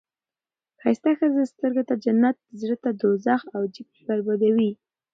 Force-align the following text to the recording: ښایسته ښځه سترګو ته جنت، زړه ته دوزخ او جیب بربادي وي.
ښایسته 0.81 1.11
ښځه 1.19 1.43
سترګو 1.51 1.83
ته 1.89 1.95
جنت، 2.03 2.37
زړه 2.59 2.75
ته 2.83 2.89
دوزخ 3.01 3.41
او 3.55 3.61
جیب 3.73 3.87
بربادي 4.05 4.51
وي. 4.55 4.71